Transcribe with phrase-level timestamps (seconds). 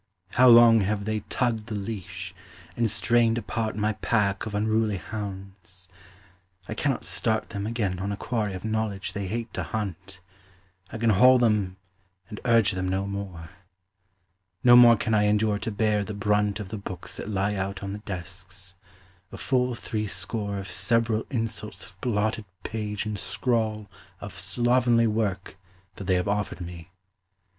[0.31, 2.33] How long have they tugged the leash,
[2.75, 5.89] and strained apart My pack of unruly hounds:
[6.67, 10.19] I cannot start Them again on a quarry of knowledge they hate to hunt,
[10.91, 11.77] I can haul them
[12.31, 13.51] and urge them no more.
[14.63, 17.83] No more can I endure to bear the brunt Of the books that lie out
[17.83, 18.73] on the desks:
[19.31, 23.87] a full three score Of several insults of blotted page and scrawl
[24.19, 25.59] Of slovenly work
[25.97, 26.89] that they have offered me.